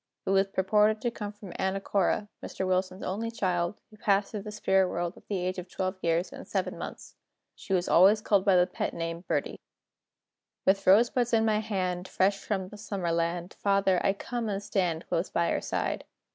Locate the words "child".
3.29-3.79